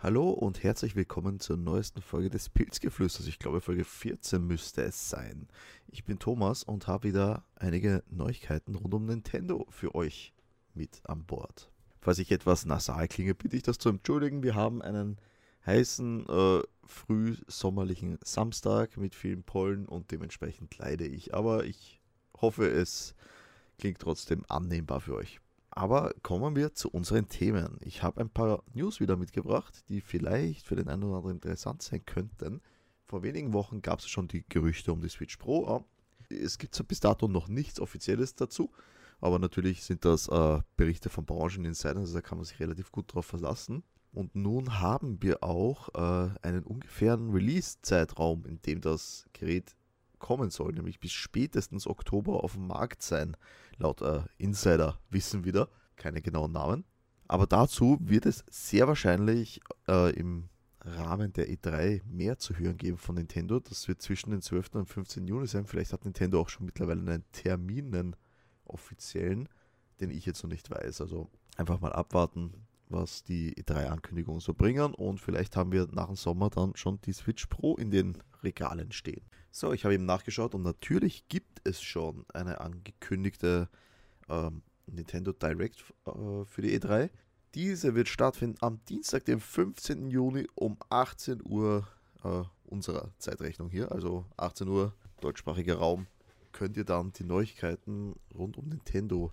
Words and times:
Hallo 0.00 0.30
und 0.30 0.62
herzlich 0.62 0.94
willkommen 0.94 1.40
zur 1.40 1.56
neuesten 1.56 2.02
Folge 2.02 2.30
des 2.30 2.50
Pilzgeflüsters. 2.50 3.26
Ich 3.26 3.40
glaube, 3.40 3.60
Folge 3.60 3.82
14 3.82 4.46
müsste 4.46 4.82
es 4.82 5.10
sein. 5.10 5.48
Ich 5.88 6.04
bin 6.04 6.20
Thomas 6.20 6.62
und 6.62 6.86
habe 6.86 7.08
wieder 7.08 7.42
einige 7.56 8.04
Neuigkeiten 8.08 8.76
rund 8.76 8.94
um 8.94 9.06
Nintendo 9.06 9.66
für 9.70 9.96
euch 9.96 10.32
mit 10.72 11.00
an 11.02 11.24
Bord. 11.24 11.72
Falls 12.00 12.20
ich 12.20 12.30
etwas 12.30 12.64
nasal 12.64 13.08
klinge, 13.08 13.34
bitte 13.34 13.56
ich 13.56 13.64
das 13.64 13.78
zu 13.78 13.88
entschuldigen. 13.88 14.44
Wir 14.44 14.54
haben 14.54 14.82
einen 14.82 15.16
heißen, 15.66 16.28
äh, 16.28 16.60
frühsommerlichen 16.84 18.20
Samstag 18.22 18.98
mit 18.98 19.16
vielen 19.16 19.42
Pollen 19.42 19.86
und 19.86 20.12
dementsprechend 20.12 20.78
leide 20.78 21.08
ich. 21.08 21.34
Aber 21.34 21.64
ich 21.64 22.00
hoffe, 22.40 22.68
es 22.68 23.16
klingt 23.80 23.98
trotzdem 23.98 24.44
annehmbar 24.46 25.00
für 25.00 25.16
euch. 25.16 25.40
Aber 25.78 26.12
kommen 26.24 26.56
wir 26.56 26.74
zu 26.74 26.90
unseren 26.90 27.28
Themen. 27.28 27.78
Ich 27.82 28.02
habe 28.02 28.20
ein 28.20 28.30
paar 28.30 28.64
News 28.74 28.98
wieder 28.98 29.16
mitgebracht, 29.16 29.88
die 29.88 30.00
vielleicht 30.00 30.66
für 30.66 30.74
den 30.74 30.88
einen 30.88 31.04
oder 31.04 31.18
anderen 31.18 31.36
interessant 31.36 31.82
sein 31.82 32.04
könnten. 32.04 32.60
Vor 33.04 33.22
wenigen 33.22 33.52
Wochen 33.52 33.80
gab 33.80 34.00
es 34.00 34.08
schon 34.08 34.26
die 34.26 34.44
Gerüchte 34.48 34.92
um 34.92 35.00
die 35.00 35.08
Switch 35.08 35.36
Pro. 35.36 35.84
Es 36.30 36.58
gibt 36.58 36.88
bis 36.88 36.98
dato 36.98 37.28
noch 37.28 37.46
nichts 37.46 37.78
Offizielles 37.78 38.34
dazu, 38.34 38.72
aber 39.20 39.38
natürlich 39.38 39.84
sind 39.84 40.04
das 40.04 40.26
äh, 40.26 40.58
Berichte 40.76 41.10
von 41.10 41.24
Brancheninsidern, 41.24 41.98
also 41.98 42.12
da 42.12 42.22
kann 42.22 42.38
man 42.38 42.44
sich 42.44 42.58
relativ 42.58 42.90
gut 42.90 43.14
drauf 43.14 43.26
verlassen. 43.26 43.84
Und 44.10 44.34
nun 44.34 44.80
haben 44.80 45.22
wir 45.22 45.44
auch 45.44 45.90
äh, 45.94 46.30
einen 46.42 46.64
ungefähren 46.64 47.30
Release-Zeitraum, 47.30 48.46
in 48.46 48.60
dem 48.62 48.80
das 48.80 49.26
Gerät 49.32 49.76
kommen 50.18 50.50
soll, 50.50 50.72
nämlich 50.72 51.00
bis 51.00 51.12
spätestens 51.12 51.86
Oktober 51.86 52.44
auf 52.44 52.52
dem 52.52 52.66
Markt 52.66 53.02
sein. 53.02 53.36
Laut 53.76 54.02
äh, 54.02 54.22
Insider 54.38 54.98
wissen 55.10 55.44
wieder, 55.44 55.68
keine 55.96 56.22
genauen 56.22 56.52
Namen. 56.52 56.84
Aber 57.28 57.46
dazu 57.46 57.98
wird 58.00 58.26
es 58.26 58.44
sehr 58.50 58.88
wahrscheinlich 58.88 59.60
äh, 59.86 60.10
im 60.14 60.48
Rahmen 60.80 61.32
der 61.32 61.48
E3 61.48 62.02
mehr 62.04 62.38
zu 62.38 62.56
hören 62.56 62.78
geben 62.78 62.96
von 62.96 63.16
Nintendo. 63.16 63.60
Das 63.60 63.88
wird 63.88 64.00
zwischen 64.00 64.30
den 64.30 64.40
12. 64.40 64.74
und 64.74 64.86
15. 64.86 65.26
Juni 65.26 65.46
sein. 65.46 65.66
Vielleicht 65.66 65.92
hat 65.92 66.04
Nintendo 66.04 66.40
auch 66.40 66.48
schon 66.48 66.66
mittlerweile 66.66 67.00
einen 67.00 67.24
Termin, 67.32 67.94
einen 67.94 68.16
offiziellen, 68.64 69.48
den 70.00 70.10
ich 70.10 70.24
jetzt 70.24 70.42
noch 70.42 70.50
nicht 70.50 70.70
weiß. 70.70 71.00
Also 71.00 71.28
einfach 71.56 71.80
mal 71.80 71.92
abwarten, 71.92 72.66
was 72.88 73.24
die 73.24 73.54
E3-Ankündigungen 73.54 74.40
so 74.40 74.54
bringen. 74.54 74.94
Und 74.94 75.20
vielleicht 75.20 75.56
haben 75.56 75.72
wir 75.72 75.88
nach 75.92 76.06
dem 76.06 76.16
Sommer 76.16 76.50
dann 76.50 76.76
schon 76.76 77.00
die 77.02 77.12
Switch 77.12 77.46
Pro 77.46 77.76
in 77.76 77.90
den 77.90 78.18
Regalen 78.42 78.92
stehen. 78.92 79.22
So, 79.50 79.72
ich 79.72 79.84
habe 79.84 79.94
eben 79.94 80.04
nachgeschaut 80.04 80.54
und 80.54 80.62
natürlich 80.62 81.28
gibt 81.28 81.60
es 81.64 81.82
schon 81.82 82.24
eine 82.32 82.60
angekündigte 82.60 83.68
ähm, 84.28 84.62
Nintendo 84.86 85.32
Direct 85.32 85.82
äh, 86.06 86.44
für 86.44 86.62
die 86.62 86.78
E3. 86.78 87.10
Diese 87.54 87.94
wird 87.94 88.08
stattfinden 88.08 88.58
am 88.60 88.84
Dienstag, 88.84 89.24
dem 89.24 89.40
15. 89.40 90.10
Juni 90.10 90.46
um 90.54 90.76
18 90.90 91.40
Uhr 91.44 91.88
äh, 92.22 92.42
unserer 92.66 93.10
Zeitrechnung 93.18 93.70
hier, 93.70 93.90
also 93.90 94.26
18 94.36 94.68
Uhr 94.68 94.94
deutschsprachiger 95.20 95.76
Raum, 95.76 96.06
könnt 96.52 96.76
ihr 96.76 96.84
dann 96.84 97.12
die 97.12 97.24
Neuigkeiten 97.24 98.14
rund 98.34 98.58
um 98.58 98.68
Nintendo 98.68 99.32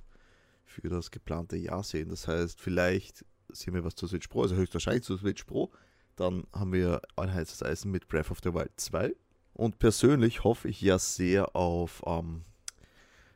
für 0.64 0.90
das 0.90 1.12
geplante 1.12 1.58
Jahr 1.58 1.84
sehen. 1.84 2.10
Das 2.10 2.28
heißt, 2.28 2.60
vielleicht 2.60 3.26
sehen 3.50 3.74
wir 3.74 3.84
was 3.84 3.96
zur 3.96 4.10
Switch 4.10 4.28
Pro, 4.28 4.44
also 4.44 4.56
höchstwahrscheinlich 4.56 5.04
zur 5.04 5.18
Switch 5.18 5.44
Pro. 5.44 5.72
Dann 6.16 6.48
haben 6.54 6.72
wir 6.72 7.02
ein 7.18 7.34
heißes 7.34 7.64
Eisen 7.64 7.92
mit 7.92 8.08
Breath 8.08 8.32
of 8.32 8.40
the 8.44 8.54
Wild 8.54 8.72
2 8.78 9.14
und 9.56 9.80
persönlich 9.80 10.44
hoffe 10.44 10.68
ich 10.68 10.82
ja 10.82 11.00
sehr 11.00 11.56
auf 11.56 12.04
ähm, 12.06 12.42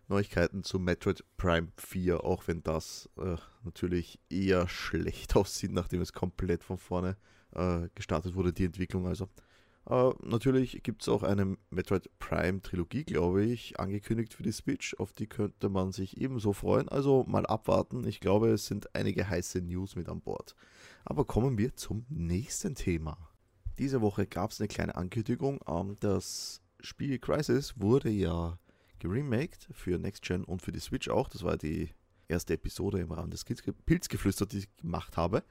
Neuigkeiten 0.09 0.63
zu 0.63 0.79
Metroid 0.79 1.23
Prime 1.37 1.69
4, 1.77 2.23
auch 2.25 2.47
wenn 2.47 2.61
das 2.61 3.09
äh, 3.17 3.37
natürlich 3.63 4.19
eher 4.29 4.67
schlecht 4.67 5.35
aussieht, 5.37 5.71
nachdem 5.71 6.01
es 6.01 6.11
komplett 6.11 6.63
von 6.63 6.77
vorne 6.77 7.15
äh, 7.55 7.87
gestartet 7.95 8.35
wurde, 8.35 8.51
die 8.51 8.65
Entwicklung. 8.65 9.07
Also 9.07 9.29
äh, 9.89 10.11
natürlich 10.21 10.83
gibt 10.83 11.03
es 11.03 11.09
auch 11.09 11.23
eine 11.23 11.57
Metroid 11.69 12.09
Prime 12.19 12.61
Trilogie, 12.61 13.05
glaube 13.05 13.45
ich, 13.45 13.79
angekündigt 13.79 14.33
für 14.33 14.43
die 14.43 14.51
Switch. 14.51 14.95
Auf 14.95 15.13
die 15.13 15.27
könnte 15.27 15.69
man 15.69 15.93
sich 15.93 16.19
ebenso 16.19 16.51
freuen. 16.51 16.89
Also 16.89 17.23
mal 17.27 17.45
abwarten. 17.45 18.05
Ich 18.05 18.19
glaube, 18.19 18.49
es 18.49 18.65
sind 18.65 18.93
einige 18.93 19.29
heiße 19.29 19.61
News 19.61 19.95
mit 19.95 20.09
an 20.09 20.19
Bord. 20.19 20.55
Aber 21.05 21.23
kommen 21.23 21.57
wir 21.57 21.75
zum 21.75 22.05
nächsten 22.09 22.75
Thema. 22.75 23.28
Diese 23.79 24.01
Woche 24.01 24.27
gab 24.27 24.51
es 24.51 24.59
eine 24.59 24.67
kleine 24.67 24.95
Ankündigung. 24.95 25.61
Ähm, 25.65 25.95
das 26.01 26.61
Spiel 26.81 27.17
Crisis 27.17 27.79
wurde 27.79 28.09
ja 28.09 28.59
geremaked 28.99 29.69
für 29.71 29.97
Next 29.97 30.23
Gen 30.23 30.43
und 30.43 30.61
für 30.61 30.73
die 30.73 30.81
Switch 30.81 31.07
auch. 31.07 31.29
Das 31.29 31.43
war 31.43 31.57
die 31.57 31.89
erste 32.27 32.55
Episode 32.55 32.99
im 32.99 33.11
Rahmen 33.11 33.31
des 33.31 33.45
Pilzgeflüster, 33.45 34.45
die 34.45 34.59
ich 34.59 34.77
gemacht 34.77 35.15
habe. 35.15 35.43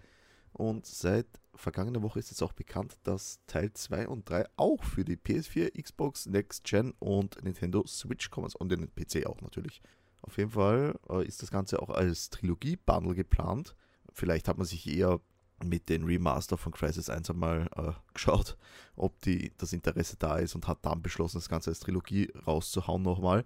Und 0.53 0.85
seit 0.87 1.27
vergangener 1.55 2.03
Woche 2.03 2.19
ist 2.19 2.31
jetzt 2.31 2.43
auch 2.43 2.53
bekannt, 2.53 2.99
dass 3.03 3.41
Teil 3.47 3.73
2 3.73 4.09
und 4.09 4.29
3 4.29 4.45
auch 4.57 4.85
für 4.85 5.05
die 5.05 5.17
PS4, 5.17 5.81
Xbox, 5.81 6.27
Next 6.27 6.65
Gen 6.65 6.93
und 6.99 7.43
Nintendo 7.43 7.87
Switch 7.87 8.31
kommen. 8.31 8.51
Und 8.59 8.71
den 8.71 8.95
PC 8.95 9.27
auch 9.27 9.41
natürlich. 9.41 9.81
Auf 10.21 10.37
jeden 10.37 10.51
Fall 10.51 10.99
äh, 11.09 11.27
ist 11.27 11.43
das 11.43 11.51
Ganze 11.51 11.81
auch 11.81 11.91
als 11.91 12.29
Trilogie-Bundle 12.29 13.15
geplant. 13.15 13.75
Vielleicht 14.13 14.49
hat 14.49 14.59
man 14.59 14.67
sich 14.67 14.87
eher 14.87 15.21
mit 15.65 15.89
den 15.89 16.05
Remaster 16.05 16.57
von 16.57 16.73
Crisis 16.73 17.11
1 17.11 17.31
einmal 17.31 17.69
äh, 17.77 17.93
geschaut, 18.15 18.57
ob 18.97 19.21
die, 19.23 19.53
das 19.59 19.73
Interesse 19.73 20.17
da 20.19 20.37
ist 20.37 20.55
und 20.55 20.69
hat 20.69 20.79
dann 20.83 21.03
beschlossen, 21.03 21.39
das 21.39 21.49
Ganze 21.49 21.71
als 21.71 21.81
Trilogie 21.81 22.33
rauszuhauen 22.47 23.03
nochmal. 23.03 23.45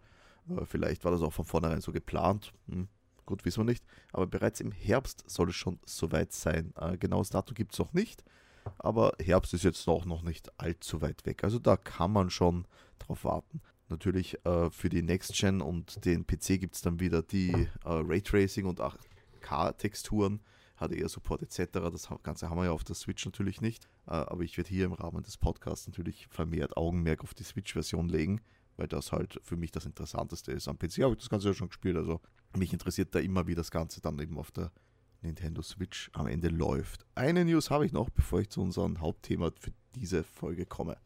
Äh, 0.49 0.65
vielleicht 0.65 1.05
war 1.05 1.12
das 1.12 1.23
auch 1.23 1.33
von 1.33 1.45
vornherein 1.45 1.81
so 1.81 1.93
geplant. 1.93 2.53
Hm, 2.69 2.89
gut, 3.27 3.45
wissen 3.45 3.61
wir 3.61 3.71
nicht. 3.71 3.84
Aber 4.12 4.27
bereits 4.27 4.61
im 4.61 4.73
Herbst 4.73 5.25
soll 5.28 5.50
es 5.50 5.56
schon 5.56 5.78
soweit 5.87 6.33
sein. 6.33 6.73
Äh, 6.77 6.99
genaues 6.99 7.31
Datum 7.31 7.55
gibt 7.55 7.73
es 7.73 7.78
noch 7.78 7.93
nicht. 7.93 8.25
Aber 8.79 9.15
Herbst 9.19 9.55
ist 9.55 9.65
jetzt 9.65 9.87
auch 9.89 10.05
noch 10.05 10.23
nicht 10.23 10.50
allzu 10.61 11.00
weit 11.00 11.27
weg. 11.27 11.43
Also 11.44 11.59
da 11.59 11.77
kann 11.77 12.12
man 12.12 12.31
schon 12.31 12.67
drauf 12.99 13.25
warten. 13.25 13.61
Natürlich 13.89 14.44
äh, 14.47 14.71
für 14.71 14.89
die 14.89 15.03
Next 15.03 15.34
Gen 15.34 15.61
und 15.61 16.05
den 16.05 16.27
PC 16.27 16.61
gibt 16.61 16.77
es 16.77 16.83
dann 16.83 17.00
wieder 17.00 17.23
die 17.23 17.50
äh, 17.53 17.69
Raytracing 17.84 18.67
und 18.67 18.81
8K-Texturen 18.81 20.41
HDR-Support 20.88 21.43
etc. 21.43 21.72
Das 21.72 22.09
Ganze 22.22 22.50
haben 22.50 22.59
wir 22.59 22.65
ja 22.66 22.72
auf 22.72 22.84
der 22.84 22.94
Switch 22.94 23.25
natürlich 23.25 23.60
nicht. 23.60 23.87
Äh, 24.06 24.12
aber 24.12 24.43
ich 24.43 24.56
werde 24.56 24.70
hier 24.70 24.87
im 24.87 24.93
Rahmen 24.93 25.22
des 25.22 25.37
Podcasts 25.37 25.87
natürlich 25.87 26.26
vermehrt 26.28 26.76
Augenmerk 26.76 27.22
auf 27.22 27.34
die 27.34 27.44
Switch-Version 27.44 28.09
legen, 28.09 28.41
weil 28.76 28.88
das 28.88 29.12
halt 29.12 29.41
für 29.43 29.56
mich 29.56 29.70
das 29.70 29.87
Interessanteste 29.87 30.53
ist. 30.53 30.69
Am 30.69 30.78
PC 30.78 31.03
habe 31.03 31.15
ich 31.15 31.20
das 31.20 31.31
Ganze 31.31 31.48
ja 31.48 31.54
schon 31.54 31.69
gespielt, 31.69 31.97
also 31.97 32.20
mich 32.56 32.72
interessiert 32.72 33.15
da 33.15 33.19
immer, 33.19 33.47
wie 33.47 33.54
das 33.54 33.70
Ganze 33.70 34.00
dann 34.00 34.19
eben 34.19 34.38
auf 34.38 34.50
der 34.50 34.72
Nintendo 35.22 35.62
Switch 35.62 36.10
am 36.12 36.26
Ende 36.26 36.48
läuft. 36.48 37.06
Eine 37.14 37.44
News 37.44 37.70
habe 37.70 37.87
ich 37.87 37.93
noch, 37.93 38.10
bevor 38.10 38.41
ich 38.41 38.50
zu 38.50 38.60
unserem 38.60 39.00
Hauptthema 39.00 39.53
für 39.59 39.72
diese 39.94 40.25
Folge 40.25 40.66
komme. 40.66 40.97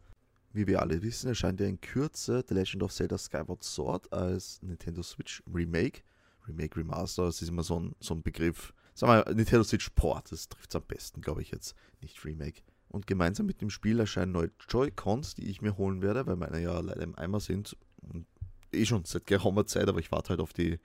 Wie 0.53 0.67
wir 0.67 0.81
alle 0.81 1.03
wissen, 1.03 1.29
erscheint 1.29 1.61
ja 1.61 1.67
in 1.67 1.81
Kürze 1.81 2.43
The 2.49 2.55
Legend 2.55 2.83
of 2.83 2.93
Zelda 2.93 3.19
Skyward 3.19 3.63
Sword 3.63 4.11
als 4.13 4.63
Nintendo 4.63 5.03
Switch 5.03 5.43
Remake. 5.53 6.01
Remake, 6.49 6.79
Remaster, 6.79 7.27
das 7.27 7.43
ist 7.43 7.49
immer 7.49 7.63
so 7.63 7.81
ein, 7.81 7.95
so 8.01 8.15
ein 8.15 8.23
Begriff, 8.23 8.73
sagen 8.97 9.13
wir 9.13 9.35
Nintendo 9.35 9.63
Switch 9.63 9.91
Port, 9.91 10.33
das 10.33 10.49
trifft 10.49 10.71
es 10.71 10.77
am 10.77 10.83
besten, 10.83 11.21
glaube 11.21 11.43
ich 11.43 11.51
jetzt, 11.51 11.77
nicht 12.01 12.25
Remake. 12.25 12.63
Und 12.89 13.07
gemeinsam 13.07 13.47
mit 13.47 13.61
dem 13.61 13.71
Spiel 13.71 14.01
erscheinen 14.01 14.33
neue 14.33 14.51
Joy-Cons, 14.69 15.35
die 15.35 15.51
ich 15.51 15.61
mir 15.61 15.77
holen 15.77 16.03
werde, 16.03 16.27
weil 16.27 16.37
meine 16.37 16.61
ja 16.61 16.81
leider 16.81 17.03
im 17.03 17.17
Eimer 17.17 17.41
sind. 17.41 17.77
Und 18.01 18.27
eh 18.73 18.87
schon 18.87 19.05
seit 19.05 19.27
geraumer 19.27 19.67
Zeit, 19.67 19.89
aber 19.89 19.99
ich 19.99 20.13
warte 20.13 20.31
halt 20.31 20.41
auf 20.41 20.53
die 20.53 20.79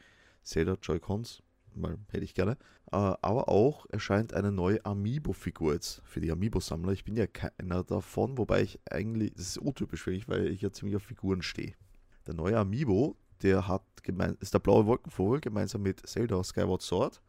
Zelda 0.44 0.78
Joy-Cons, 0.82 1.42
weil 1.76 1.98
hätte 2.10 2.26
ich 2.26 2.34
gerne. 2.34 2.58
Äh, 2.92 2.98
aber 2.98 3.48
auch 3.48 3.86
erscheint 3.90 4.34
eine 4.34 4.52
neue 4.52 4.84
Amiibo-Figur 4.84 5.74
jetzt 5.74 6.02
für 6.04 6.20
die 6.20 6.32
Amiibo-Sammler. 6.32 6.92
Ich 6.92 7.06
bin 7.06 7.16
ja 7.16 7.28
keiner 7.28 7.84
davon, 7.84 8.38
wobei 8.38 8.64
ich 8.64 8.80
eigentlich, 8.90 9.34
das 9.36 9.48
ist 9.48 9.58
untypisch 9.60 10.02
für 10.02 10.12
mich, 10.12 10.28
weil 10.28 10.48
ich 10.48 10.62
ja 10.62 10.72
ziemlich 10.72 10.98
auf 10.98 11.04
Figuren 11.04 11.42
stehe. 11.42 11.76
Der 12.28 12.34
neue 12.34 12.58
Amiibo, 12.58 13.16
der 13.42 13.68
hat 13.68 13.84
ist 14.40 14.54
der 14.54 14.60
blaue 14.60 14.88
Wolkenvogel 14.88 15.40
gemeinsam 15.40 15.84
mit 15.84 16.06
Zelda 16.08 16.44
Skyward 16.44 16.82
Sword 16.82 17.22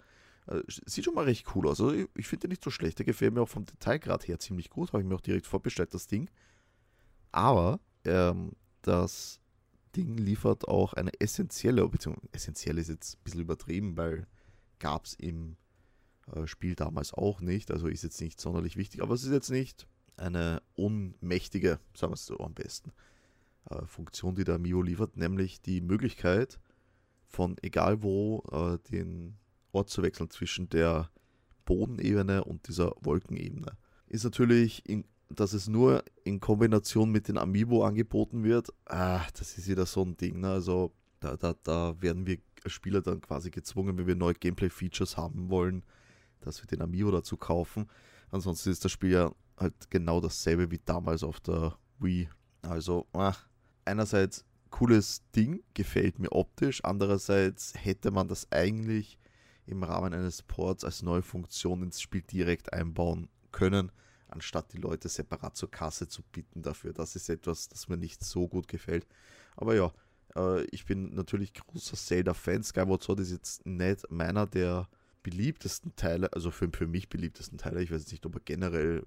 äh, 0.46 0.60
sieht 0.68 1.04
schon 1.04 1.14
mal 1.14 1.24
recht 1.24 1.46
cool 1.54 1.68
aus. 1.68 1.80
Also 1.80 1.92
ich, 1.94 2.08
ich 2.16 2.26
finde 2.26 2.42
den 2.42 2.50
nicht 2.50 2.64
so 2.64 2.70
schlecht. 2.70 2.98
Der 2.98 3.06
gefällt 3.06 3.34
mir 3.34 3.42
auch 3.42 3.48
vom 3.48 3.64
Detailgrad 3.64 4.26
her 4.28 4.38
ziemlich 4.38 4.70
gut. 4.70 4.92
Habe 4.92 5.02
ich 5.02 5.08
mir 5.08 5.14
auch 5.14 5.20
direkt 5.20 5.46
vorbestellt, 5.46 5.94
das 5.94 6.06
Ding. 6.06 6.28
Aber 7.30 7.80
ähm, 8.04 8.52
das 8.82 9.40
Ding 9.96 10.16
liefert 10.16 10.66
auch 10.68 10.94
eine 10.94 11.12
essentielle, 11.20 11.86
beziehungsweise 11.88 12.28
essentiell 12.32 12.78
ist 12.78 12.88
jetzt 12.88 13.16
ein 13.16 13.22
bisschen 13.24 13.40
übertrieben, 13.40 13.96
weil 13.96 14.26
gab 14.78 15.04
es 15.04 15.14
im 15.14 15.56
äh, 16.34 16.46
Spiel 16.46 16.74
damals 16.74 17.12
auch 17.14 17.40
nicht. 17.40 17.70
Also 17.70 17.86
ist 17.86 18.02
jetzt 18.02 18.20
nicht 18.20 18.40
sonderlich 18.40 18.76
wichtig, 18.76 19.02
aber 19.02 19.14
es 19.14 19.24
ist 19.24 19.32
jetzt 19.32 19.50
nicht 19.50 19.86
eine 20.16 20.62
unmächtige, 20.74 21.78
sagen 21.94 22.12
wir 22.12 22.14
es 22.14 22.26
so 22.26 22.38
am 22.40 22.54
besten, 22.54 22.92
äh, 23.70 23.86
Funktion, 23.86 24.34
die 24.34 24.44
der 24.44 24.58
Mio 24.58 24.82
liefert, 24.82 25.16
nämlich 25.16 25.60
die 25.60 25.80
Möglichkeit 25.80 26.58
von 27.26 27.56
egal 27.62 28.02
wo 28.02 28.42
äh, 28.50 28.78
den 28.90 29.38
Ort 29.72 29.90
zu 29.90 30.02
wechseln 30.02 30.30
zwischen 30.30 30.68
der 30.68 31.10
Bodenebene 31.64 32.44
und 32.44 32.68
dieser 32.68 32.92
Wolkenebene. 33.00 33.76
Ist 34.06 34.24
natürlich, 34.24 34.88
in, 34.88 35.04
dass 35.28 35.52
es 35.52 35.68
nur 35.68 36.04
in 36.24 36.40
Kombination 36.40 37.10
mit 37.10 37.28
den 37.28 37.38
Amiibo 37.38 37.84
angeboten 37.84 38.44
wird, 38.44 38.68
ah, 38.86 39.24
das 39.38 39.56
ist 39.56 39.68
wieder 39.68 39.86
so 39.86 40.02
ein 40.02 40.16
Ding. 40.16 40.40
Ne? 40.40 40.50
Also 40.50 40.92
da, 41.20 41.36
da, 41.36 41.54
da 41.62 42.00
werden 42.00 42.26
wir 42.26 42.38
Spieler 42.66 43.00
dann 43.00 43.20
quasi 43.20 43.50
gezwungen, 43.50 43.96
wenn 43.96 44.06
wir 44.06 44.14
neue 44.14 44.34
Gameplay-Features 44.34 45.16
haben 45.16 45.50
wollen, 45.50 45.84
dass 46.40 46.62
wir 46.62 46.66
den 46.66 46.82
Amiibo 46.82 47.10
dazu 47.10 47.36
kaufen. 47.36 47.86
Ansonsten 48.30 48.70
ist 48.70 48.84
das 48.84 48.92
Spiel 48.92 49.12
ja 49.12 49.32
halt 49.56 49.90
genau 49.90 50.20
dasselbe 50.20 50.70
wie 50.70 50.80
damals 50.84 51.22
auf 51.22 51.40
der 51.40 51.76
Wii. 51.98 52.28
Also, 52.62 53.06
ah, 53.12 53.34
einerseits 53.84 54.44
cooles 54.70 55.22
Ding, 55.34 55.62
gefällt 55.74 56.18
mir 56.18 56.32
optisch, 56.32 56.82
andererseits 56.84 57.74
hätte 57.76 58.10
man 58.10 58.28
das 58.28 58.50
eigentlich 58.50 59.18
im 59.66 59.82
Rahmen 59.82 60.12
eines 60.12 60.42
Ports 60.42 60.84
als 60.84 61.02
neue 61.02 61.22
Funktion 61.22 61.82
ins 61.82 62.00
Spiel 62.00 62.22
direkt 62.22 62.72
einbauen 62.72 63.28
können, 63.52 63.92
anstatt 64.28 64.72
die 64.72 64.78
Leute 64.78 65.08
separat 65.08 65.56
zur 65.56 65.70
Kasse 65.70 66.08
zu 66.08 66.22
bitten 66.22 66.62
dafür. 66.62 66.92
Das 66.92 67.16
ist 67.16 67.28
etwas, 67.28 67.68
das 67.68 67.88
mir 67.88 67.96
nicht 67.96 68.24
so 68.24 68.48
gut 68.48 68.68
gefällt. 68.68 69.06
Aber 69.56 69.74
ja, 69.74 69.92
äh, 70.36 70.64
ich 70.66 70.84
bin 70.84 71.14
natürlich 71.14 71.54
großer 71.54 71.96
Zelda-Fan. 71.96 72.62
Skyward 72.62 73.02
Sword 73.02 73.20
ist 73.20 73.30
jetzt 73.30 73.66
nicht 73.66 74.10
meiner 74.10 74.46
der 74.46 74.88
beliebtesten 75.22 75.94
Teile, 75.94 76.32
also 76.32 76.50
für, 76.50 76.68
für 76.72 76.86
mich 76.86 77.08
beliebtesten 77.08 77.58
Teile. 77.58 77.82
Ich 77.82 77.92
weiß 77.92 78.10
nicht, 78.10 78.26
ob 78.26 78.34
er 78.34 78.40
generell 78.44 79.06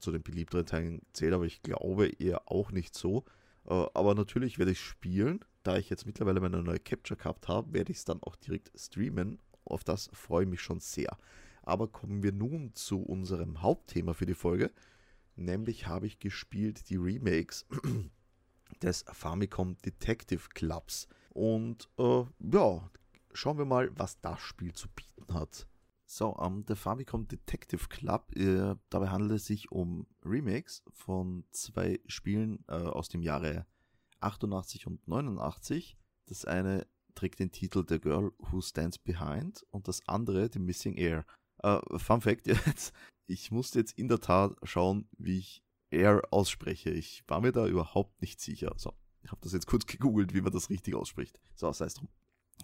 zu 0.00 0.10
den 0.10 0.22
beliebteren 0.22 0.66
Teilen 0.66 1.02
zählt, 1.12 1.32
aber 1.32 1.44
ich 1.44 1.62
glaube 1.62 2.08
eher 2.18 2.50
auch 2.50 2.70
nicht 2.70 2.94
so. 2.94 3.24
Äh, 3.66 3.86
aber 3.94 4.14
natürlich 4.14 4.58
werde 4.58 4.72
ich 4.72 4.80
spielen. 4.80 5.40
Da 5.62 5.78
ich 5.78 5.88
jetzt 5.88 6.04
mittlerweile 6.04 6.40
meine 6.40 6.62
neue 6.62 6.80
Capture 6.80 7.16
gehabt 7.16 7.48
habe, 7.48 7.72
werde 7.72 7.92
ich 7.92 7.98
es 7.98 8.04
dann 8.04 8.22
auch 8.22 8.36
direkt 8.36 8.70
streamen. 8.78 9.38
Auf 9.64 9.84
das 9.84 10.10
freue 10.12 10.44
ich 10.44 10.50
mich 10.50 10.60
schon 10.60 10.80
sehr. 10.80 11.16
Aber 11.62 11.88
kommen 11.88 12.22
wir 12.22 12.32
nun 12.32 12.74
zu 12.74 13.02
unserem 13.02 13.62
Hauptthema 13.62 14.12
für 14.12 14.26
die 14.26 14.34
Folge. 14.34 14.70
Nämlich 15.36 15.86
habe 15.86 16.06
ich 16.06 16.18
gespielt 16.18 16.88
die 16.90 16.96
Remakes 16.96 17.66
des 18.82 19.04
Famicom 19.10 19.76
Detective 19.78 20.48
Clubs. 20.54 21.08
Und 21.30 21.88
äh, 21.98 22.24
ja, 22.52 22.90
schauen 23.32 23.58
wir 23.58 23.64
mal, 23.64 23.90
was 23.96 24.20
das 24.20 24.40
Spiel 24.40 24.72
zu 24.72 24.88
bieten 24.88 25.32
hat. 25.34 25.66
So, 26.06 26.28
um, 26.36 26.64
der 26.66 26.76
Famicom 26.76 27.26
Detective 27.26 27.88
Club, 27.88 28.36
äh, 28.36 28.76
dabei 28.90 29.08
handelt 29.08 29.32
es 29.32 29.46
sich 29.46 29.72
um 29.72 30.06
Remakes 30.24 30.82
von 30.92 31.44
zwei 31.50 31.98
Spielen 32.06 32.62
äh, 32.68 32.74
aus 32.74 33.08
dem 33.08 33.22
Jahre 33.22 33.66
88 34.20 34.86
und 34.86 35.06
89. 35.08 35.96
Das 36.26 36.44
eine 36.44 36.86
trägt 37.14 37.38
den 37.38 37.52
Titel 37.52 37.84
The 37.88 37.98
Girl 37.98 38.32
Who 38.38 38.60
Stands 38.60 38.98
Behind 38.98 39.64
und 39.70 39.88
das 39.88 40.06
andere 40.08 40.50
The 40.52 40.58
Missing 40.58 40.96
Air. 40.96 41.24
Äh, 41.62 41.80
Fun 41.98 42.20
Fact 42.20 42.46
jetzt, 42.46 42.92
ich 43.26 43.50
musste 43.50 43.78
jetzt 43.78 43.98
in 43.98 44.08
der 44.08 44.20
Tat 44.20 44.56
schauen, 44.62 45.08
wie 45.18 45.38
ich 45.38 45.62
Air 45.90 46.22
ausspreche. 46.30 46.90
Ich 46.90 47.24
war 47.28 47.40
mir 47.40 47.52
da 47.52 47.66
überhaupt 47.66 48.20
nicht 48.20 48.40
sicher. 48.40 48.74
So, 48.76 48.92
ich 49.22 49.30
habe 49.30 49.40
das 49.42 49.52
jetzt 49.52 49.66
kurz 49.66 49.86
gegoogelt, 49.86 50.34
wie 50.34 50.40
man 50.40 50.52
das 50.52 50.70
richtig 50.70 50.94
ausspricht. 50.94 51.40
So, 51.54 51.72
sei 51.72 51.86
es 51.86 51.94
drum. 51.94 52.08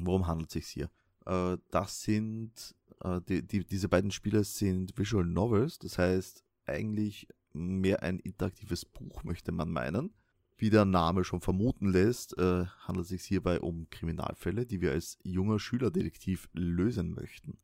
Worum 0.00 0.26
handelt 0.26 0.50
es 0.50 0.54
sich 0.54 0.66
hier? 0.66 0.90
Äh, 1.26 1.58
das 1.70 2.02
sind 2.02 2.74
äh, 3.02 3.20
die, 3.28 3.46
die, 3.46 3.64
diese 3.64 3.88
beiden 3.88 4.10
Spiele 4.10 4.44
sind 4.44 4.96
Visual 4.96 5.24
Novels, 5.24 5.78
das 5.78 5.98
heißt 5.98 6.44
eigentlich 6.66 7.28
mehr 7.52 8.02
ein 8.02 8.18
interaktives 8.18 8.84
Buch, 8.84 9.24
möchte 9.24 9.52
man 9.52 9.70
meinen. 9.70 10.14
Wie 10.60 10.68
der 10.68 10.84
Name 10.84 11.24
schon 11.24 11.40
vermuten 11.40 11.88
lässt, 11.88 12.36
äh, 12.36 12.66
handelt 12.80 13.04
es 13.04 13.08
sich 13.08 13.22
hierbei 13.22 13.60
um 13.60 13.88
Kriminalfälle, 13.88 14.66
die 14.66 14.82
wir 14.82 14.92
als 14.92 15.18
junger 15.22 15.58
Schülerdetektiv 15.58 16.50
lösen 16.52 17.14
möchten. 17.14 17.56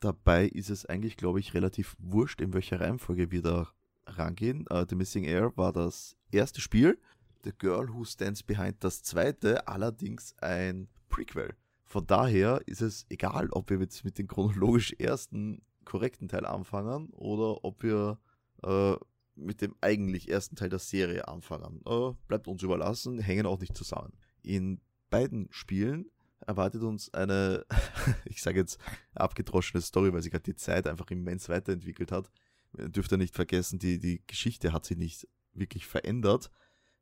Dabei 0.00 0.48
ist 0.48 0.68
es 0.68 0.84
eigentlich, 0.84 1.16
glaube 1.16 1.40
ich, 1.40 1.54
relativ 1.54 1.96
wurscht, 1.98 2.42
in 2.42 2.52
welcher 2.52 2.78
Reihenfolge 2.78 3.30
wir 3.30 3.40
da 3.40 3.72
rangehen. 4.04 4.66
Uh, 4.70 4.84
The 4.86 4.96
Missing 4.96 5.24
Air 5.24 5.56
war 5.56 5.72
das 5.72 6.14
erste 6.30 6.60
Spiel, 6.60 7.00
The 7.42 7.52
Girl 7.56 7.88
Who 7.88 8.04
Stands 8.04 8.42
Behind 8.42 8.76
das 8.84 9.02
zweite, 9.02 9.66
allerdings 9.66 10.36
ein 10.42 10.88
Prequel. 11.08 11.56
Von 11.86 12.06
daher 12.06 12.60
ist 12.66 12.82
es 12.82 13.06
egal, 13.08 13.48
ob 13.52 13.70
wir 13.70 13.78
jetzt 13.78 14.04
mit 14.04 14.18
dem 14.18 14.28
chronologisch 14.28 14.92
ersten 14.98 15.62
korrekten 15.86 16.28
Teil 16.28 16.44
anfangen 16.44 17.08
oder 17.14 17.64
ob 17.64 17.82
wir 17.82 18.18
äh, 18.62 18.96
mit 19.44 19.60
dem 19.60 19.74
eigentlich 19.80 20.28
ersten 20.28 20.56
Teil 20.56 20.68
der 20.68 20.78
Serie 20.78 21.28
anfangen. 21.28 21.80
Äh, 21.86 22.12
bleibt 22.28 22.48
uns 22.48 22.62
überlassen, 22.62 23.18
hängen 23.18 23.46
auch 23.46 23.60
nicht 23.60 23.76
zusammen. 23.76 24.12
In 24.42 24.80
beiden 25.10 25.48
Spielen 25.50 26.10
erwartet 26.46 26.82
uns 26.82 27.12
eine, 27.14 27.64
ich 28.24 28.42
sage 28.42 28.60
jetzt, 28.60 28.78
abgedroschene 29.14 29.82
Story, 29.82 30.12
weil 30.12 30.22
sich 30.22 30.32
halt 30.32 30.46
die 30.46 30.56
Zeit 30.56 30.86
einfach 30.86 31.10
immens 31.10 31.48
weiterentwickelt 31.48 32.12
hat. 32.12 32.30
Dürft 32.72 33.12
ihr 33.12 33.18
nicht 33.18 33.34
vergessen, 33.34 33.78
die, 33.78 33.98
die 33.98 34.22
Geschichte 34.26 34.72
hat 34.72 34.84
sich 34.84 34.96
nicht 34.96 35.28
wirklich 35.52 35.86
verändert. 35.86 36.50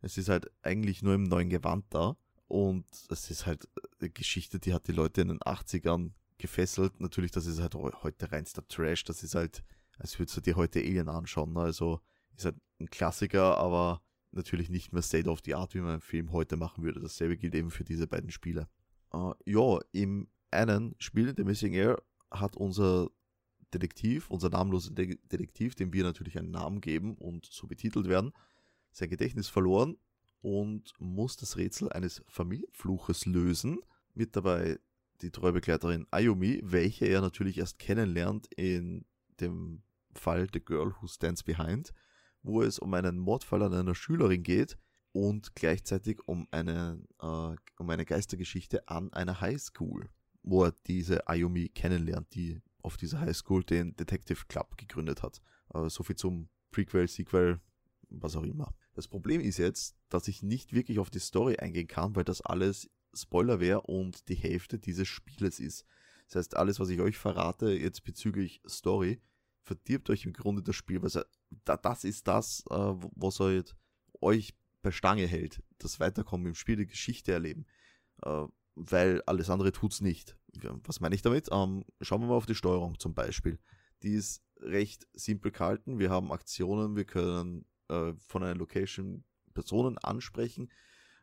Es 0.00 0.18
ist 0.18 0.28
halt 0.28 0.50
eigentlich 0.62 1.02
nur 1.02 1.14
im 1.14 1.24
neuen 1.24 1.50
Gewand 1.50 1.84
da. 1.90 2.16
Und 2.48 2.84
es 3.08 3.30
ist 3.30 3.46
halt 3.46 3.68
eine 4.00 4.10
Geschichte, 4.10 4.58
die 4.58 4.74
hat 4.74 4.88
die 4.88 4.92
Leute 4.92 5.20
in 5.20 5.28
den 5.28 5.38
80ern 5.38 6.10
gefesselt. 6.38 7.00
Natürlich, 7.00 7.30
das 7.30 7.46
ist 7.46 7.60
halt 7.60 7.74
heute 7.74 8.32
reinster 8.32 8.66
Trash. 8.66 9.04
Das 9.04 9.22
ist 9.22 9.36
halt, 9.36 9.62
als 9.98 10.18
würdest 10.18 10.36
du 10.36 10.40
dir 10.40 10.56
heute 10.56 10.80
Alien 10.80 11.08
anschauen. 11.08 11.52
Ne? 11.52 11.60
Also 11.60 12.00
ist 12.36 12.44
halt 12.44 12.56
ein 12.80 12.90
Klassiker, 12.90 13.58
aber 13.58 14.02
natürlich 14.32 14.70
nicht 14.70 14.92
mehr 14.92 15.02
State 15.02 15.28
of 15.28 15.40
the 15.44 15.54
Art, 15.54 15.74
wie 15.74 15.80
man 15.80 15.92
einen 15.92 16.00
Film 16.00 16.32
heute 16.32 16.56
machen 16.56 16.84
würde. 16.84 17.00
Dasselbe 17.00 17.36
gilt 17.36 17.54
eben 17.54 17.70
für 17.70 17.84
diese 17.84 18.06
beiden 18.06 18.30
Spiele. 18.30 18.68
Uh, 19.12 19.34
ja, 19.44 19.78
im 19.92 20.28
einen 20.50 20.94
Spiel, 20.98 21.34
The 21.36 21.44
Missing 21.44 21.74
Air, 21.74 22.02
hat 22.30 22.56
unser 22.56 23.10
Detektiv, 23.72 24.30
unser 24.30 24.50
namenloser 24.50 24.92
De 24.92 25.18
Detektiv, 25.30 25.74
dem 25.74 25.92
wir 25.92 26.04
natürlich 26.04 26.38
einen 26.38 26.50
Namen 26.50 26.80
geben 26.80 27.14
und 27.16 27.46
so 27.46 27.66
betitelt 27.66 28.08
werden, 28.08 28.32
sein 28.92 29.08
Gedächtnis 29.08 29.48
verloren 29.48 29.96
und 30.40 30.92
muss 30.98 31.36
das 31.36 31.56
Rätsel 31.56 31.90
eines 31.92 32.22
Familienfluches 32.28 33.26
lösen. 33.26 33.80
Mit 34.14 34.34
dabei 34.34 34.78
die 35.22 35.30
Treubegleiterin 35.30 36.06
Ayumi, 36.10 36.60
welche 36.64 37.06
er 37.06 37.20
natürlich 37.20 37.58
erst 37.58 37.78
kennenlernt 37.78 38.48
in 38.54 39.04
dem 39.40 39.82
Fall 40.12 40.48
The 40.52 40.60
Girl 40.60 40.94
Who 41.00 41.06
Stands 41.06 41.42
Behind, 41.42 41.92
wo 42.42 42.62
es 42.62 42.78
um 42.78 42.94
einen 42.94 43.18
Mordfall 43.18 43.62
an 43.62 43.74
einer 43.74 43.94
Schülerin 43.94 44.42
geht 44.42 44.78
und 45.12 45.54
gleichzeitig 45.54 46.20
um 46.26 46.46
eine, 46.50 47.02
äh, 47.20 47.56
um 47.78 47.90
eine 47.90 48.04
Geistergeschichte 48.04 48.88
an 48.88 49.12
einer 49.12 49.40
Highschool, 49.40 50.08
wo 50.42 50.64
er 50.64 50.74
diese 50.86 51.28
Ayumi 51.28 51.68
kennenlernt, 51.68 52.34
die 52.34 52.60
auf 52.82 52.96
dieser 52.96 53.20
Highschool 53.20 53.64
den 53.64 53.94
Detective 53.96 54.46
Club 54.48 54.76
gegründet 54.78 55.22
hat. 55.22 55.40
Äh, 55.74 55.88
so 55.88 56.02
viel 56.02 56.16
zum 56.16 56.48
Prequel, 56.70 57.08
Sequel, 57.08 57.60
was 58.08 58.36
auch 58.36 58.44
immer. 58.44 58.74
Das 58.94 59.08
Problem 59.08 59.40
ist 59.40 59.58
jetzt, 59.58 59.96
dass 60.08 60.28
ich 60.28 60.42
nicht 60.42 60.72
wirklich 60.72 60.98
auf 60.98 61.10
die 61.10 61.18
Story 61.18 61.56
eingehen 61.56 61.88
kann, 61.88 62.16
weil 62.16 62.24
das 62.24 62.40
alles 62.40 62.90
Spoiler 63.14 63.60
wäre 63.60 63.82
und 63.82 64.28
die 64.28 64.34
Hälfte 64.34 64.78
dieses 64.78 65.08
Spieles 65.08 65.58
ist. 65.58 65.84
Das 66.26 66.36
heißt, 66.36 66.56
alles, 66.56 66.78
was 66.78 66.90
ich 66.90 67.00
euch 67.00 67.18
verrate 67.18 67.70
jetzt 67.70 68.04
bezüglich 68.04 68.60
Story, 68.68 69.20
verdirbt 69.62 70.10
euch 70.10 70.24
im 70.24 70.32
Grunde 70.32 70.62
das 70.62 70.76
Spiel, 70.76 71.02
weil 71.02 71.24
das 71.64 72.04
ist 72.04 72.28
das, 72.28 72.64
äh, 72.70 72.74
was 72.74 73.40
halt 73.40 73.76
euch 74.20 74.54
bei 74.82 74.90
Stange 74.90 75.26
hält. 75.26 75.62
Das 75.78 76.00
Weiterkommen 76.00 76.46
im 76.46 76.54
Spiel, 76.54 76.76
die 76.76 76.86
Geschichte 76.86 77.32
erleben. 77.32 77.66
Äh, 78.22 78.46
weil 78.76 79.22
alles 79.22 79.50
andere 79.50 79.72
tut 79.72 79.92
es 79.92 80.00
nicht. 80.00 80.36
Was 80.84 81.00
meine 81.00 81.14
ich 81.14 81.22
damit? 81.22 81.48
Ähm, 81.50 81.84
schauen 82.00 82.22
wir 82.22 82.28
mal 82.28 82.34
auf 82.34 82.46
die 82.46 82.54
Steuerung 82.54 82.98
zum 82.98 83.14
Beispiel. 83.14 83.58
Die 84.02 84.14
ist 84.14 84.42
recht 84.60 85.06
simpel 85.12 85.52
gehalten. 85.52 85.98
Wir 85.98 86.10
haben 86.10 86.32
Aktionen, 86.32 86.96
wir 86.96 87.04
können 87.04 87.66
äh, 87.88 88.12
von 88.18 88.42
einer 88.42 88.54
Location 88.54 89.24
Personen 89.52 89.98
ansprechen. 89.98 90.70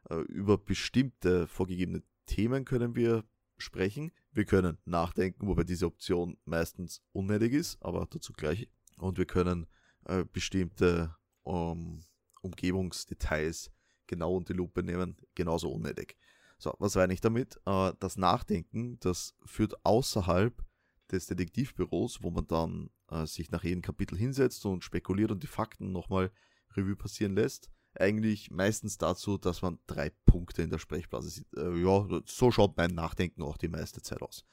Äh, 0.09 0.19
über 0.21 0.57
bestimmte 0.57 1.47
vorgegebene 1.47 2.03
Themen 2.25 2.65
können 2.65 2.95
wir 2.95 3.23
sprechen. 3.57 4.11
Wir 4.31 4.45
können 4.45 4.77
nachdenken, 4.85 5.47
wobei 5.47 5.63
diese 5.63 5.87
Option 5.87 6.37
meistens 6.45 7.01
unnötig 7.11 7.53
ist, 7.53 7.81
aber 7.81 8.07
dazu 8.09 8.33
gleich. 8.33 8.69
Und 8.97 9.17
wir 9.17 9.25
können 9.25 9.67
äh, 10.07 10.25
bestimmte 10.31 11.15
um, 11.43 12.03
Umgebungsdetails 12.41 13.71
genau 14.07 14.35
unter 14.35 14.53
die 14.53 14.57
Lupe 14.57 14.83
nehmen, 14.83 15.17
genauso 15.35 15.71
unnötig. 15.71 16.17
So, 16.57 16.73
was 16.79 16.95
meine 16.95 17.13
ich 17.13 17.21
damit? 17.21 17.59
Äh, 17.65 17.93
das 17.99 18.17
Nachdenken, 18.17 18.99
das 18.99 19.35
führt 19.45 19.73
außerhalb 19.85 20.63
des 21.11 21.27
Detektivbüros, 21.27 22.23
wo 22.23 22.31
man 22.31 22.47
dann 22.47 22.89
äh, 23.09 23.25
sich 23.25 23.51
nach 23.51 23.63
jedem 23.63 23.81
Kapitel 23.81 24.17
hinsetzt 24.17 24.65
und 24.65 24.83
spekuliert 24.83 25.31
und 25.31 25.43
die 25.43 25.47
Fakten 25.47 25.91
nochmal 25.91 26.31
Revue 26.75 26.95
passieren 26.95 27.33
lässt, 27.33 27.69
eigentlich 27.95 28.51
meistens 28.51 28.97
dazu, 28.97 29.37
dass 29.37 29.61
man 29.61 29.79
drei 29.87 30.11
Punkte 30.25 30.61
in 30.61 30.69
der 30.69 30.79
Sprechblase 30.79 31.29
sieht. 31.29 31.47
Äh, 31.55 31.75
ja, 31.77 32.07
so 32.25 32.51
schaut 32.51 32.77
mein 32.77 32.93
Nachdenken 32.93 33.41
auch 33.41 33.57
die 33.57 33.69
meiste 33.69 34.01
Zeit 34.01 34.21
aus. 34.21 34.45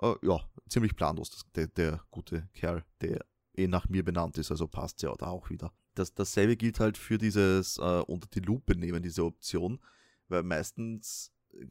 Äh, 0.00 0.14
ja, 0.22 0.40
ziemlich 0.68 0.96
planlos, 0.96 1.30
das, 1.30 1.44
der, 1.54 1.68
der, 1.68 2.04
gute 2.10 2.48
Kerl, 2.54 2.84
der 3.00 3.24
eh 3.54 3.66
nach 3.66 3.88
mir 3.88 4.04
benannt 4.04 4.38
ist, 4.38 4.50
also 4.50 4.66
passt 4.66 5.02
ja 5.02 5.14
da 5.14 5.26
auch 5.26 5.50
wieder. 5.50 5.72
Das, 5.94 6.14
dasselbe 6.14 6.56
gilt 6.56 6.80
halt 6.80 6.96
für 6.96 7.18
dieses 7.18 7.78
äh, 7.78 8.02
unter 8.06 8.28
die 8.28 8.40
Lupe 8.40 8.74
nehmen, 8.74 9.02
diese 9.02 9.24
Option, 9.24 9.80
weil 10.28 10.42
meistens 10.42 11.32
äh, 11.52 11.66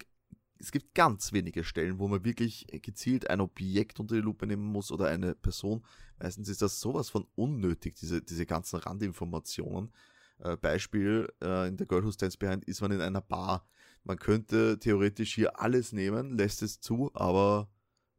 es 0.61 0.71
gibt 0.71 0.93
ganz 0.93 1.33
wenige 1.33 1.63
Stellen, 1.63 1.97
wo 1.97 2.07
man 2.07 2.23
wirklich 2.23 2.67
gezielt 2.83 3.29
ein 3.31 3.41
Objekt 3.41 3.99
unter 3.99 4.13
die 4.13 4.21
Lupe 4.21 4.45
nehmen 4.45 4.65
muss 4.65 4.91
oder 4.91 5.07
eine 5.07 5.33
Person. 5.33 5.83
Meistens 6.19 6.49
ist 6.49 6.61
das 6.61 6.79
sowas 6.79 7.09
von 7.09 7.25
unnötig, 7.33 7.95
diese, 7.95 8.21
diese 8.21 8.45
ganzen 8.45 8.77
Randinformationen. 8.77 9.91
Äh, 10.37 10.57
Beispiel, 10.57 11.27
äh, 11.41 11.67
in 11.67 11.77
der 11.77 11.87
Girl 11.87 12.03
Who 12.03 12.11
Stands 12.11 12.37
Behind 12.37 12.63
ist 12.65 12.81
man 12.81 12.91
in 12.91 13.01
einer 13.01 13.21
Bar. 13.21 13.67
Man 14.03 14.17
könnte 14.17 14.77
theoretisch 14.79 15.33
hier 15.33 15.59
alles 15.59 15.93
nehmen, 15.93 16.37
lässt 16.37 16.61
es 16.61 16.79
zu, 16.79 17.11
aber 17.15 17.67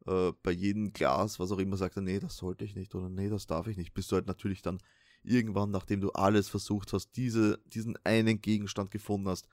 äh, 0.05 0.31
bei 0.43 0.51
jedem 0.51 0.93
Glas, 0.93 1.39
was 1.39 1.51
auch 1.51 1.59
immer, 1.59 1.77
sagt 1.77 1.97
er, 1.97 2.01
nee, 2.01 2.19
das 2.19 2.37
sollte 2.37 2.65
ich 2.65 2.75
nicht 2.75 2.93
oder 2.95 3.09
nee, 3.09 3.29
das 3.29 3.47
darf 3.47 3.67
ich 3.67 3.77
nicht, 3.77 3.93
bist 3.93 4.11
du 4.11 4.15
halt 4.15 4.27
natürlich 4.27 4.61
dann 4.61 4.79
irgendwann, 5.23 5.71
nachdem 5.71 6.01
du 6.01 6.11
alles 6.11 6.49
versucht 6.49 6.93
hast, 6.93 7.11
diese, 7.15 7.59
diesen 7.67 7.97
einen 8.03 8.41
Gegenstand 8.41 8.91
gefunden 8.91 9.29
hast, 9.29 9.47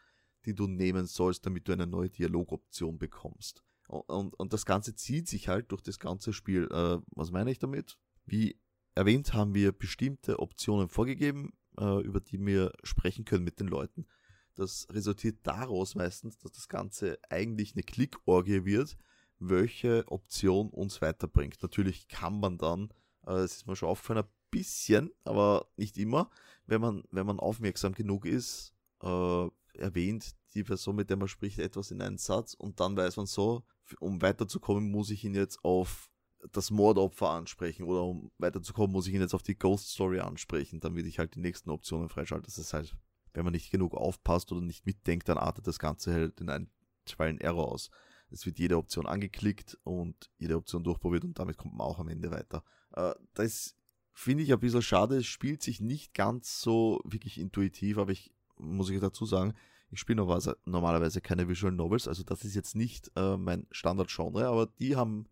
den 0.47 0.57
du 0.57 0.67
nehmen 0.67 1.07
sollst, 1.07 1.47
damit 1.47 1.69
du 1.69 1.73
eine 1.73 1.87
neue 1.87 2.11
Dialogoption 2.11 2.99
bekommst. 2.99 3.63
Und, 3.89 4.09
und, 4.09 4.35
und 4.39 4.53
das 4.53 4.67
Ganze 4.67 4.95
zieht 4.95 5.29
sich 5.29 5.49
halt 5.49 5.71
durch 5.73 5.83
das 5.83 5.99
ganze 5.99 6.33
Spiel. 6.33 6.69
Äh, 6.71 6.99
was 7.11 7.31
meine 7.31 7.51
ich 7.51 7.59
damit? 7.59 7.99
Wie 8.25 8.59
erwähnt, 8.95 9.35
haben 9.35 9.55
wir 9.55 9.73
bestimmte 9.73 10.39
Optionen 10.39 10.89
vorgegeben, 10.89 11.53
äh, 11.79 12.03
über 12.03 12.21
die 12.21 12.45
wir 12.45 12.73
sprechen 12.83 13.25
können 13.25 13.45
mit 13.45 13.61
den 13.61 13.69
Leuten. 13.69 14.07
Das 14.55 14.87
resultiert 14.91 15.39
daraus 15.43 15.95
meistens, 15.95 16.39
dass 16.39 16.53
das 16.53 16.69
Ganze 16.69 17.19
eigentlich 17.29 17.75
eine 17.75 17.83
Klickorgie 17.83 18.65
wird, 18.65 18.97
welche 19.41 20.05
Option 20.09 20.71
uns 20.71 21.01
weiterbringt. 21.03 21.63
Natürlich 21.63 22.09
kann 22.09 22.39
man 22.39 22.59
dann, 22.59 22.91
äh, 23.27 23.33
es 23.33 23.57
ist 23.57 23.67
mir 23.67 23.77
schon 23.77 23.89
aufgefallen, 23.89 24.25
ein 24.25 24.31
bisschen, 24.51 25.11
aber 25.25 25.67
nicht 25.77 25.99
immer, 25.99 26.31
wenn 26.67 26.81
man, 26.81 27.03
wenn 27.11 27.27
man 27.27 27.41
aufmerksam 27.41 27.95
genug 27.95 28.27
ist, 28.27 28.75
äh, 29.03 29.49
erwähnt 29.75 30.35
die 30.55 30.65
Person, 30.65 30.97
mit 30.97 31.11
der 31.11 31.17
man 31.17 31.29
spricht, 31.29 31.59
etwas 31.59 31.91
in 31.91 32.03
einen 32.03 32.19
Satz 32.19 32.55
und 32.55 32.81
dann 32.81 32.97
weiß 32.97 33.17
man 33.17 33.27
so, 33.27 33.65
um 33.99 34.21
weiterzukommen, 34.23 34.91
muss 34.91 35.11
ich 35.11 35.25
ihn 35.25 35.35
jetzt 35.35 35.65
auf 35.65 36.11
das 36.53 36.71
Mordopfer 36.71 37.31
ansprechen 37.31 37.85
oder 37.85 38.03
um 38.03 38.31
weiterzukommen, 38.39 38.93
muss 38.93 39.07
ich 39.07 39.15
ihn 39.15 39.21
jetzt 39.21 39.35
auf 39.35 39.43
die 39.43 39.59
Ghost 39.59 39.91
Story 39.91 40.21
ansprechen, 40.21 40.81
damit 40.81 41.07
ich 41.07 41.19
halt 41.19 41.35
die 41.35 41.41
nächsten 41.41 41.71
Optionen 41.71 42.09
freischalten. 42.09 42.47
Das 42.47 42.59
ist 42.59 42.73
halt, 42.73 42.97
wenn 43.35 43.45
man 43.45 43.53
nicht 43.53 43.71
genug 43.71 43.95
aufpasst 43.95 44.51
oder 44.53 44.61
nicht 44.61 44.87
mitdenkt, 44.87 45.29
dann 45.29 45.39
artet 45.39 45.67
das 45.67 45.79
Ganze 45.79 46.13
halt 46.13 46.41
in 46.41 46.49
einen 46.49 46.71
schwalen 47.07 47.41
Error 47.41 47.71
aus. 47.71 47.91
Es 48.31 48.47
wird 48.47 48.59
jede 48.59 48.77
Option 48.77 49.07
angeklickt 49.07 49.79
und 49.85 50.31
jede 50.39 50.57
Option 50.57 50.85
durchprobiert 50.85 51.25
und 51.25 51.39
damit 51.39 51.57
kommt 51.57 51.75
man 51.75 51.87
auch 51.87 51.99
am 51.99 52.09
Ende 52.09 52.31
weiter. 52.31 52.65
Äh, 52.93 53.15
das 53.35 53.77
finde 54.13 54.45
ich 54.45 54.53
ein 54.53 54.61
bisschen 54.61 54.83
schade. 54.83 55.17
Es 55.17 55.27
spielt 55.27 55.63
sich 55.63 55.81
nicht 55.81 56.15
ganz 56.15 56.61
so 56.61 57.01
wirklich 57.05 57.39
intuitiv, 57.39 57.99
aber 57.99 58.13
ich 58.13 58.33
muss 58.57 58.91
ich 58.91 59.01
dazu 59.01 59.25
sagen, 59.25 59.55
ich 59.91 59.99
spiele 59.99 60.25
normalerweise 60.65 61.21
keine 61.21 61.49
Visual 61.49 61.73
Novels, 61.73 62.07
also 62.07 62.23
das 62.23 62.45
ist 62.45 62.55
jetzt 62.55 62.77
nicht 62.77 63.11
äh, 63.17 63.37
mein 63.37 63.67
Standard-Genre, 63.73 64.47
aber 64.47 64.67
die 64.67 64.95
haben, 64.95 65.27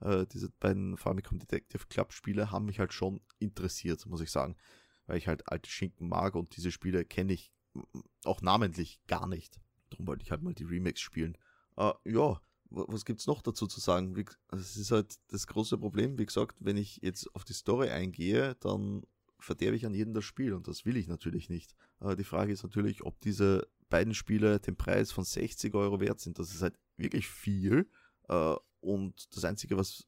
äh, 0.00 0.26
diese 0.32 0.50
beiden 0.50 0.96
Famicom 0.96 1.38
Detective 1.38 1.86
Club 1.88 2.12
Spiele 2.12 2.52
haben 2.52 2.66
mich 2.66 2.78
halt 2.78 2.92
schon 2.92 3.20
interessiert, 3.40 4.06
muss 4.06 4.20
ich 4.20 4.30
sagen, 4.30 4.56
weil 5.06 5.18
ich 5.18 5.26
halt 5.26 5.48
alte 5.48 5.68
Schinken 5.68 6.08
mag 6.08 6.36
und 6.36 6.56
diese 6.56 6.70
Spiele 6.70 7.04
kenne 7.04 7.32
ich 7.32 7.50
auch 8.24 8.40
namentlich 8.40 9.00
gar 9.08 9.26
nicht. 9.26 9.58
Darum 9.90 10.06
wollte 10.06 10.22
ich 10.22 10.30
halt 10.30 10.42
mal 10.42 10.54
die 10.54 10.64
Remakes 10.64 11.00
spielen. 11.00 11.36
Äh, 11.76 11.92
ja, 12.04 12.40
was 12.70 13.04
gibt's 13.04 13.26
noch 13.26 13.42
dazu 13.42 13.66
zu 13.66 13.80
sagen? 13.80 14.24
Es 14.50 14.76
ist 14.76 14.90
halt 14.90 15.18
das 15.28 15.46
große 15.46 15.78
Problem, 15.78 16.18
wie 16.18 16.26
gesagt, 16.26 16.56
wenn 16.60 16.76
ich 16.76 17.00
jetzt 17.02 17.32
auf 17.34 17.44
die 17.44 17.52
Story 17.52 17.90
eingehe, 17.90 18.56
dann 18.60 19.02
verderbe 19.38 19.76
ich 19.76 19.86
an 19.86 19.94
jedem 19.94 20.14
das 20.14 20.24
Spiel 20.24 20.54
und 20.54 20.66
das 20.66 20.84
will 20.84 20.96
ich 20.96 21.06
natürlich 21.06 21.48
nicht. 21.48 21.74
Aber 22.00 22.16
die 22.16 22.24
Frage 22.24 22.52
ist 22.52 22.62
natürlich, 22.62 23.04
ob 23.04 23.20
diese 23.20 23.68
beiden 23.90 24.14
Spiele 24.14 24.58
den 24.58 24.76
Preis 24.76 25.12
von 25.12 25.24
60 25.24 25.74
Euro 25.74 26.00
wert 26.00 26.20
sind. 26.20 26.38
Das 26.38 26.52
ist 26.52 26.62
halt 26.62 26.78
wirklich 26.96 27.28
viel. 27.28 27.88
Äh, 28.28 28.56
und 28.80 29.34
das 29.36 29.44
Einzige, 29.44 29.76
was 29.76 30.06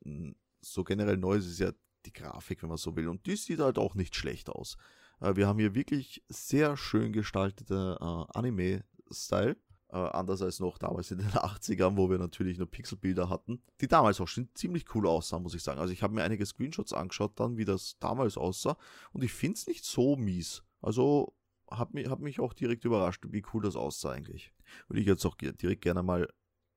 so 0.61 0.85
generell 0.85 1.16
neu 1.16 1.37
ist, 1.37 1.46
ist 1.46 1.61
ja 1.61 1.73
die 2.04 2.12
Grafik, 2.12 2.62
wenn 2.62 2.68
man 2.68 2.78
so 2.78 2.96
will. 2.96 3.08
Und 3.08 3.26
die 3.26 3.37
sieht 3.37 3.61
halt 3.61 3.78
auch 3.78 3.94
nicht 3.94 4.16
schlecht 4.16 4.49
aus. 4.49 4.76
Äh, 5.20 5.37
wir 5.37 5.46
haben 5.46 5.58
hier 5.58 5.75
wirklich 5.75 6.23
sehr 6.28 6.76
schön 6.76 7.12
gestaltete 7.12 7.99
äh, 8.00 8.38
Anime-Style. 8.38 9.56
Äh, 9.88 9.99
anders 9.99 10.43
als 10.43 10.59
noch 10.59 10.78
damals 10.78 11.12
in 11.12 11.19
den 11.19 11.28
80ern, 11.31 11.97
wo 11.97 12.11
wir 12.11 12.19
natürlich 12.19 12.59
nur 12.59 12.69
Pixelbilder 12.69 13.28
hatten, 13.28 13.62
die 13.81 13.87
damals 13.87 14.21
auch 14.21 14.26
schon 14.26 14.49
ziemlich 14.55 14.93
cool 14.95 15.07
aussahen, 15.07 15.45
muss 15.45 15.55
ich 15.55 15.62
sagen. 15.62 15.78
Also 15.78 15.93
ich 15.93 16.02
habe 16.02 16.14
mir 16.14 16.25
einige 16.25 16.45
Screenshots 16.45 16.93
angeschaut, 16.93 17.38
dann 17.38 17.57
wie 17.57 17.64
das 17.64 17.97
damals 18.00 18.37
aussah 18.37 18.76
und 19.12 19.23
ich 19.23 19.33
finde 19.33 19.55
es 19.55 19.66
nicht 19.69 19.85
so 19.85 20.16
mies. 20.16 20.64
Also 20.81 21.37
hat 21.71 21.95
mich, 21.95 22.09
hat 22.09 22.21
mich 22.21 22.40
auch 22.40 22.52
direkt 22.52 22.85
überrascht, 22.85 23.25
wie 23.28 23.45
cool 23.52 23.62
das 23.62 23.76
aussah 23.76 24.11
eigentlich. 24.11 24.52
Würde 24.88 25.00
ich 25.00 25.07
jetzt 25.07 25.25
auch 25.25 25.37
direkt 25.37 25.83
gerne 25.83 26.02
mal 26.02 26.28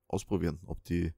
ausprobieren, 0.07 0.59
ob 0.65 0.83
die 0.83 1.13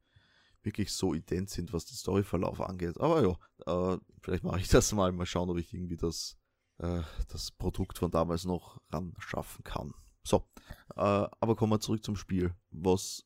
wirklich 0.64 0.94
so 0.94 1.14
ident 1.14 1.50
sind, 1.50 1.74
was 1.74 1.86
den 1.86 1.96
Storyverlauf 1.96 2.62
angeht. 2.62 3.00
Aber 3.00 3.22
ja, 3.66 3.94
äh, 3.94 3.98
vielleicht 4.22 4.44
mache 4.44 4.60
ich 4.60 4.68
das 4.68 4.92
mal, 4.94 5.12
mal 5.12 5.26
schauen, 5.26 5.50
ob 5.50 5.58
ich 5.58 5.74
irgendwie 5.74 5.98
das, 5.98 6.38
äh, 6.78 7.02
das 7.30 7.52
Produkt 7.52 7.98
von 7.98 8.12
damals 8.12 8.46
noch 8.46 8.80
ran 8.90 9.14
schaffen 9.18 9.64
kann. 9.64 9.94
So, 10.24 10.48
äh, 10.96 11.02
aber 11.02 11.56
kommen 11.56 11.74
wir 11.74 11.80
zurück 11.80 12.04
zum 12.04 12.16
Spiel. 12.16 12.54
Was 12.72 13.26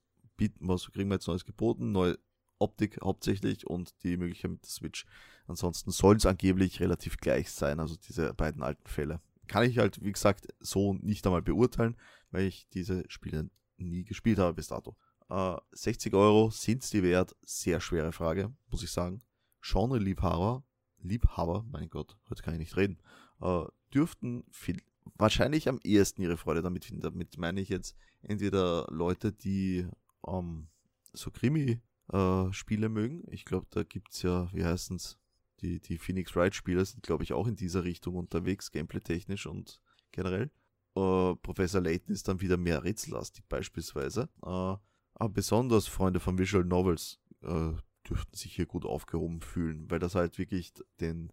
was 0.60 0.92
kriegen 0.92 1.10
wir 1.10 1.16
jetzt 1.16 1.28
Neues 1.28 1.46
geboten? 1.46 1.92
Neue 1.92 2.18
Optik 2.60 3.00
hauptsächlich 3.02 3.68
und 3.68 3.94
die 4.04 4.18
Möglichkeit 4.18 4.52
mit 4.52 4.64
der 4.64 4.70
Switch. 4.70 5.06
Ansonsten 5.48 5.92
soll 5.92 6.16
es 6.16 6.26
angeblich 6.26 6.80
relativ 6.80 7.18
gleich 7.18 7.52
sein, 7.52 7.80
also 7.80 7.96
diese 7.96 8.34
beiden 8.34 8.64
alten 8.64 8.88
Fälle. 8.88 9.22
Kann 9.48 9.64
ich 9.70 9.78
halt, 9.78 10.04
wie 10.04 10.12
gesagt, 10.12 10.48
so 10.60 10.94
nicht 10.94 11.26
einmal 11.26 11.42
beurteilen, 11.42 11.96
weil 12.32 12.46
ich 12.46 12.68
diese 12.70 13.04
Spiele 13.10 13.50
nie 13.78 14.04
gespielt 14.04 14.40
habe 14.40 14.56
bis 14.56 14.68
dato. 14.68 14.96
Äh, 15.30 15.58
60 15.72 16.14
Euro 16.14 16.50
sind 16.50 16.92
die 16.92 17.04
wert? 17.04 17.36
Sehr 17.46 17.80
schwere 17.80 18.12
Frage, 18.12 18.54
muss 18.70 18.84
ich 18.84 18.92
sagen. 18.92 19.22
Genre-Liebhaber, 19.62 20.64
Liebhaber, 21.00 21.66
mein 21.70 21.90
Gott, 21.90 22.18
heute 22.30 22.42
kann 22.42 22.54
ich 22.54 22.60
nicht 22.60 22.78
reden, 22.78 23.00
äh, 23.42 23.66
dürften 23.94 24.44
viel, 24.52 24.82
wahrscheinlich 25.16 25.70
am 25.70 25.80
ehesten 25.84 26.22
ihre 26.22 26.38
Freude 26.38 26.62
damit 26.62 26.86
finden. 26.86 27.02
Damit 27.02 27.38
meine 27.38 27.62
ich 27.62 27.70
jetzt 27.70 27.96
entweder 28.22 28.88
Leute, 28.90 29.32
die 29.32 29.88
ähm, 30.28 30.68
so 31.14 31.32
Krimi-Spiele 31.32 32.86
äh, 32.86 32.90
mögen. 32.90 33.24
Ich 33.30 33.46
glaube, 33.46 33.68
da 33.70 33.84
gibt 33.84 34.14
es 34.14 34.22
ja, 34.22 34.50
wie 34.54 34.66
heißen 34.66 34.96
es, 34.96 35.18
die, 35.62 35.80
die 35.80 35.98
Phoenix 35.98 36.36
Wright-Spiele 36.36 36.84
sind, 36.84 37.04
glaube 37.04 37.24
ich, 37.24 37.34
auch 37.34 37.48
in 37.48 37.56
dieser 37.56 37.84
Richtung 37.84 38.16
unterwegs, 38.16 38.72
gameplay-technisch 38.72 39.46
und 39.46 39.80
generell. 40.12 40.52
Äh, 40.96 41.36
Professor 41.36 41.82
Layton 41.82 42.14
ist 42.14 42.28
dann 42.28 42.42
wieder 42.42 42.58
mehr 42.58 42.84
rätsellastig 42.84 43.46
beispielsweise. 43.48 44.30
Äh, 44.44 44.76
aber 45.18 45.30
besonders 45.30 45.88
Freunde 45.88 46.20
von 46.20 46.38
Visual 46.38 46.66
Novels 46.66 47.20
äh, 47.42 47.72
dürften 48.08 48.36
sich 48.36 48.54
hier 48.54 48.66
gut 48.66 48.86
aufgehoben 48.86 49.42
fühlen, 49.42 49.90
weil 49.90 50.00
das 50.00 50.16
halt 50.16 50.38
wirklich 50.38 50.74
den 51.00 51.32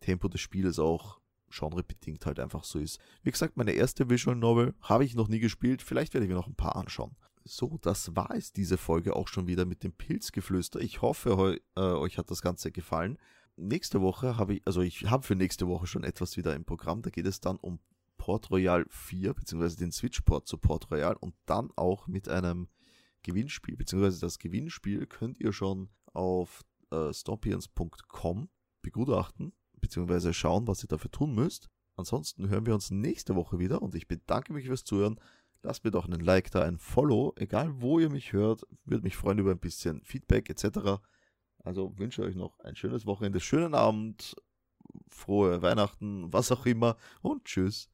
Tempo 0.00 0.28
des 0.28 0.40
Spieles 0.40 0.78
auch 0.78 1.20
genrebedingt 1.58 2.26
halt 2.26 2.40
einfach 2.40 2.64
so 2.64 2.78
ist. 2.78 2.98
Wie 3.22 3.30
gesagt, 3.30 3.56
meine 3.56 3.72
erste 3.72 4.10
Visual 4.10 4.36
Novel 4.36 4.74
habe 4.80 5.04
ich 5.04 5.14
noch 5.14 5.28
nie 5.28 5.40
gespielt, 5.40 5.82
vielleicht 5.82 6.14
werde 6.14 6.24
ich 6.24 6.30
mir 6.30 6.36
noch 6.36 6.48
ein 6.48 6.54
paar 6.54 6.76
anschauen. 6.76 7.16
So, 7.44 7.78
das 7.82 8.16
war 8.16 8.30
es 8.34 8.52
diese 8.52 8.78
Folge 8.78 9.14
auch 9.14 9.28
schon 9.28 9.46
wieder 9.46 9.66
mit 9.66 9.84
dem 9.84 9.92
Pilzgeflüster. 9.92 10.80
Ich 10.80 11.02
hoffe, 11.02 11.60
äh, 11.76 11.80
euch 11.80 12.16
hat 12.16 12.30
das 12.30 12.40
Ganze 12.40 12.72
gefallen. 12.72 13.18
Nächste 13.56 14.00
Woche 14.00 14.38
habe 14.38 14.54
ich, 14.54 14.62
also 14.66 14.80
ich 14.80 15.10
habe 15.10 15.24
für 15.24 15.36
nächste 15.36 15.68
Woche 15.68 15.86
schon 15.86 16.04
etwas 16.04 16.36
wieder 16.36 16.54
im 16.54 16.64
Programm. 16.64 17.02
Da 17.02 17.10
geht 17.10 17.26
es 17.26 17.40
dann 17.40 17.56
um 17.56 17.80
Port 18.16 18.50
Royal 18.50 18.86
4, 18.88 19.34
beziehungsweise 19.34 19.76
den 19.76 19.92
Switch-Port 19.92 20.48
zu 20.48 20.56
Port 20.56 20.90
Royal 20.90 21.16
und 21.16 21.34
dann 21.44 21.70
auch 21.76 22.06
mit 22.06 22.28
einem 22.28 22.68
Gewinnspiel, 23.22 23.76
beziehungsweise 23.76 24.20
das 24.20 24.38
Gewinnspiel 24.38 25.06
könnt 25.06 25.38
ihr 25.40 25.52
schon 25.52 25.90
auf 26.12 26.64
äh, 26.90 27.12
stompions.com 27.12 28.48
begutachten 28.80 29.52
beziehungsweise 29.84 30.32
schauen, 30.32 30.66
was 30.66 30.82
ihr 30.82 30.88
dafür 30.88 31.10
tun 31.10 31.34
müsst. 31.34 31.68
Ansonsten 31.96 32.48
hören 32.48 32.66
wir 32.66 32.74
uns 32.74 32.90
nächste 32.90 33.36
Woche 33.36 33.58
wieder 33.58 33.82
und 33.82 33.94
ich 33.94 34.08
bedanke 34.08 34.52
mich 34.52 34.66
fürs 34.66 34.84
Zuhören. 34.84 35.20
Lasst 35.62 35.84
mir 35.84 35.90
doch 35.90 36.06
einen 36.06 36.20
Like 36.20 36.50
da, 36.50 36.62
ein 36.62 36.78
Follow, 36.78 37.32
egal 37.36 37.80
wo 37.80 37.98
ihr 37.98 38.10
mich 38.10 38.32
hört. 38.32 38.66
Würde 38.84 39.04
mich 39.04 39.16
freuen 39.16 39.38
über 39.38 39.52
ein 39.52 39.58
bisschen 39.58 40.02
Feedback 40.02 40.50
etc. 40.50 41.00
Also 41.58 41.96
wünsche 41.98 42.22
euch 42.22 42.34
noch 42.34 42.58
ein 42.60 42.76
schönes 42.76 43.06
Wochenende, 43.06 43.40
schönen 43.40 43.74
Abend, 43.74 44.36
frohe 45.08 45.62
Weihnachten, 45.62 46.32
was 46.32 46.52
auch 46.52 46.66
immer 46.66 46.96
und 47.22 47.44
tschüss. 47.44 47.82